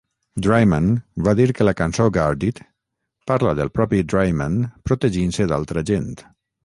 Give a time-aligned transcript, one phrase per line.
[0.43, 0.85] Draiman
[1.27, 2.61] va dir que la cançó "Guarded"
[3.33, 4.57] parla del propi Draiman
[4.91, 6.11] protegint-se d'altra gent.